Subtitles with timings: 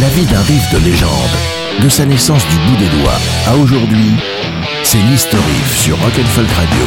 [0.00, 4.10] La vie d'un riff de légende, de sa naissance du bout des doigts à aujourd'hui,
[4.82, 6.86] c'est l'History Riff sur Rock'n'Folk Radio.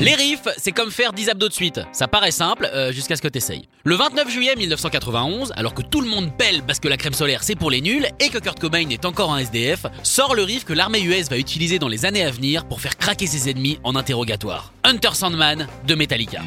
[0.00, 1.80] Les riffs, c'est comme faire 10 abdos de suite.
[1.90, 3.68] Ça paraît simple euh, jusqu'à ce que t'essayes.
[3.82, 7.42] Le 29 juillet 1991, alors que tout le monde pèle parce que la crème solaire
[7.42, 10.64] c'est pour les nuls et que Kurt Cobain est encore un SDF, sort le riff
[10.64, 13.80] que l'armée US va utiliser dans les années à venir pour faire craquer ses ennemis
[13.82, 14.72] en interrogatoire.
[14.84, 16.42] Hunter Sandman de Metallica.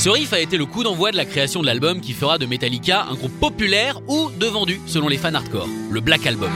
[0.00, 2.46] Ce riff a été le coup d'envoi de la création de l'album qui fera de
[2.46, 6.50] Metallica un groupe populaire ou de vendu selon les fans hardcore, le Black Album.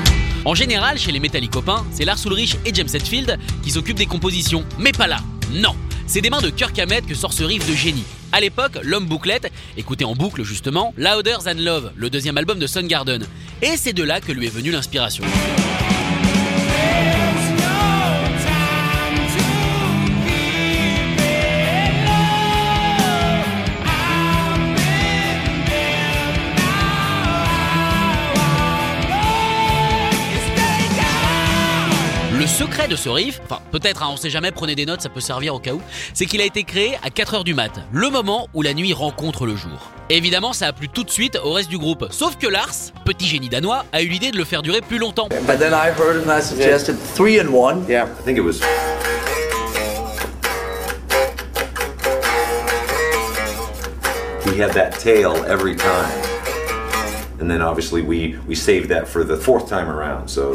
[0.46, 4.64] En général, chez les Metallicopains, c'est Lars Ulrich et James Hetfield qui s'occupent des compositions,
[4.78, 5.18] mais pas là.
[5.52, 8.04] Non, c'est des mains de Kirk Hammett que sort ce riff de génie.
[8.32, 12.66] À l'époque, l'homme bouclette écoutait en boucle justement Louder Than Love, le deuxième album de
[12.66, 13.26] Soundgarden.
[13.60, 15.24] Et c'est de là que lui est venue l'inspiration.
[32.54, 35.18] Secret de ce riff, enfin peut-être hein, on sait jamais, prenez des notes, ça peut
[35.18, 38.46] servir au cas où, c'est qu'il a été créé à 4h du mat, le moment
[38.54, 39.90] où la nuit rencontre le jour.
[40.08, 43.26] Évidemment, ça a plu tout de suite au reste du groupe, sauf que Lars, petit
[43.26, 45.26] génie danois, a eu l'idée de le faire durer plus longtemps.
[45.48, 47.84] But then I heard him, I suggested three and one.
[47.88, 48.60] Yeah, I think it was.
[54.44, 56.08] He had that tail every time.
[57.40, 60.28] And then obviously we, we saved that for the fourth time around.
[60.28, 60.54] So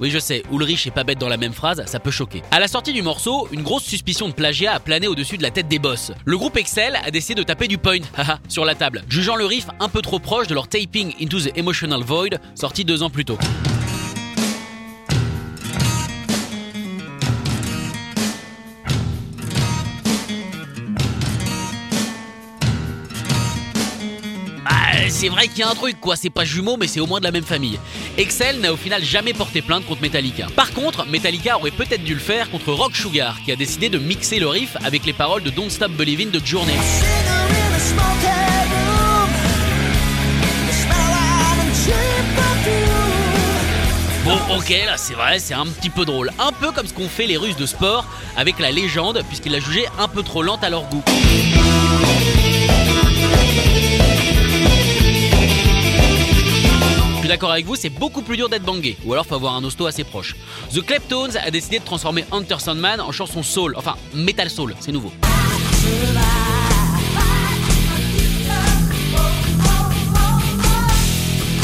[0.00, 2.42] Oui, je sais, Ulrich et pas bête dans la même phrase, ça peut choquer.
[2.50, 5.50] À la sortie du morceau, une grosse suspicion de plagiat a plané au-dessus de la
[5.50, 6.12] tête des boss.
[6.24, 7.98] Le groupe Excel a décidé de taper du point,
[8.48, 11.56] sur la table, jugeant le riff un peu trop proche de leur Taping Into the
[11.56, 13.38] Emotional Void, sorti deux ans plus tôt.
[25.08, 27.20] C'est vrai qu'il y a un truc quoi, c'est pas jumeau mais c'est au moins
[27.20, 27.78] de la même famille.
[28.16, 30.46] Excel n'a au final jamais porté plainte contre Metallica.
[30.54, 33.98] Par contre, Metallica aurait peut-être dû le faire contre Rock Sugar qui a décidé de
[33.98, 36.74] mixer le riff avec les paroles de Don't Stop Believing de Journey.
[44.24, 47.10] Bon ok là c'est vrai c'est un petit peu drôle Un peu comme ce qu'ont
[47.10, 48.06] fait les Russes de sport
[48.38, 51.04] avec la légende puisqu'ils la jugeaient un peu trop lente à leur goût
[57.34, 59.86] d'accord avec vous, c'est beaucoup plus dur d'être bangé, ou alors faut avoir un hosto
[59.86, 60.36] assez proche.
[60.72, 64.92] The Kleptones a décidé de transformer Hunter Sandman en chanson soul, enfin metal soul, c'est
[64.92, 65.10] nouveau.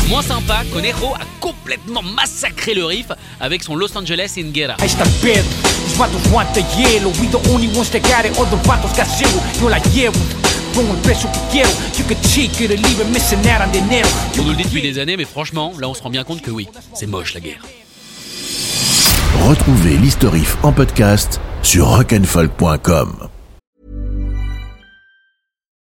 [0.09, 4.51] Moins sympa, Conejo a complètement massacré le riff avec son Los Angeles in.
[10.77, 10.83] On
[13.73, 14.09] dinero.
[14.39, 16.43] On nous le dit depuis des années, mais franchement, là on se rend bien compte
[16.43, 17.63] que oui, c'est moche la guerre.
[19.49, 23.29] Retrouvez l'History Riff en podcast sur rock'n'folk.com.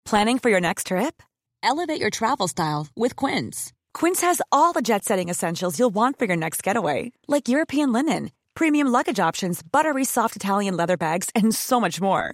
[0.05, 1.21] Planning for your next trip?
[1.63, 3.71] Elevate your travel style with Quince.
[3.93, 7.93] Quince has all the jet setting essentials you'll want for your next getaway, like European
[7.93, 12.33] linen, premium luggage options, buttery soft Italian leather bags, and so much more.